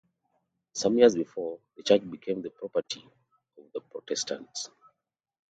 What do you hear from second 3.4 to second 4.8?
of the Protestants.